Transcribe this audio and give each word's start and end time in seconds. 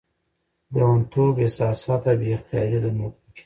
لېونتوب، 0.73 1.35
احساسات 1.43 2.03
او 2.11 2.15
بې 2.19 2.29
اختياري 2.37 2.77
ده 2.83 2.89
پکې 2.95 3.39